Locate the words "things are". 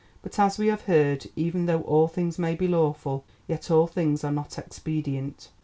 3.85-4.31